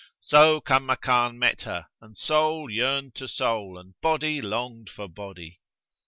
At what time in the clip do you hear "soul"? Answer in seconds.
2.17-2.71, 3.27-3.77